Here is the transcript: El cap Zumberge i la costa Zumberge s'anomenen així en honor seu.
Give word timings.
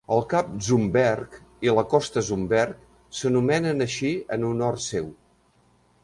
El 0.13 0.21
cap 0.29 0.47
Zumberge 0.67 1.41
i 1.67 1.73
la 1.79 1.83
costa 1.91 2.23
Zumberge 2.29 3.17
s'anomenen 3.17 3.85
així 3.87 4.11
en 4.37 4.47
honor 4.49 4.79
seu. 4.87 5.13